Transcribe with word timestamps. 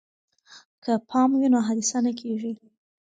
که 0.83 0.91
پام 1.09 1.29
وي 1.39 1.47
نو 1.53 1.59
حادثه 1.67 1.97
نه 2.05 2.11
کیږي. 2.19 2.53